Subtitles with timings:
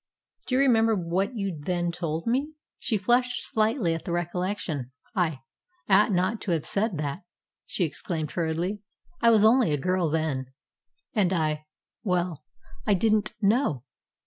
[0.47, 4.91] Do you remember what you then told me?" She flushed slightly at the recollection.
[5.13, 5.41] "I
[5.87, 7.21] I ought not to have said that,"
[7.67, 8.81] she exclaimed hurriedly.
[9.21, 10.47] "I was only a girl then,
[11.13, 11.65] and I
[12.03, 12.43] well,
[12.87, 13.83] I didn't know."